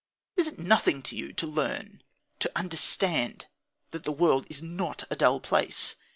Is 0.35 0.47
it 0.47 0.57
nothing 0.57 1.03
to 1.03 1.15
you 1.15 1.31
to 1.33 1.45
learn 1.45 2.01
to 2.39 2.51
understand 2.57 3.45
that 3.91 4.01
the 4.03 4.11
world 4.11 4.47
is 4.49 4.63
not 4.63 5.03
a 5.11 5.15
dull 5.15 5.39
place? 5.39 5.93